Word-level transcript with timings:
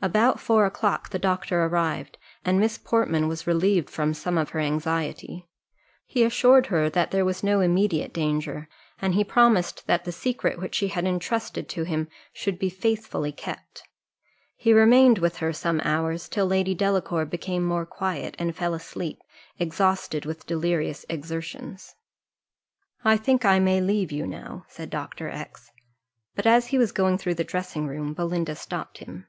About 0.00 0.38
four 0.38 0.64
o'clock 0.64 1.08
the 1.08 1.18
doctor 1.18 1.64
arrived, 1.64 2.18
and 2.44 2.60
Miss 2.60 2.78
Portman 2.78 3.26
was 3.26 3.48
relieved 3.48 3.90
from 3.90 4.14
some 4.14 4.38
of 4.38 4.50
her 4.50 4.60
anxiety. 4.60 5.48
He 6.06 6.22
assured 6.22 6.66
her 6.66 6.88
that 6.88 7.10
there 7.10 7.24
was 7.24 7.42
no 7.42 7.58
immediate 7.60 8.12
danger, 8.12 8.68
and 9.02 9.14
he 9.14 9.24
promised 9.24 9.88
that 9.88 10.04
the 10.04 10.12
secret 10.12 10.60
which 10.60 10.76
she 10.76 10.86
had 10.86 11.04
entrusted 11.04 11.68
to 11.70 11.82
him 11.82 12.06
should 12.32 12.60
be 12.60 12.70
faithfully 12.70 13.32
kept. 13.32 13.88
He 14.54 14.72
remained 14.72 15.18
with 15.18 15.38
her 15.38 15.52
some 15.52 15.80
hours, 15.82 16.28
till 16.28 16.46
Lady 16.46 16.76
Delacour 16.76 17.24
became 17.24 17.64
more 17.64 17.84
quiet 17.84 18.36
and 18.38 18.54
fell 18.54 18.74
asleep, 18.74 19.18
exhausted 19.58 20.24
with 20.24 20.46
delirious 20.46 21.04
exertions. 21.08 21.96
"I 23.02 23.16
think 23.16 23.44
I 23.44 23.58
may 23.58 23.80
now 23.80 23.86
leave 23.86 24.12
you," 24.12 24.62
said 24.68 24.90
Dr. 24.90 25.28
X; 25.28 25.72
but 26.36 26.46
as 26.46 26.68
he 26.68 26.78
was 26.78 26.92
going 26.92 27.18
through 27.18 27.34
the 27.34 27.42
dressing 27.42 27.88
room, 27.88 28.14
Belinda 28.14 28.54
stopped 28.54 28.98
him. 28.98 29.26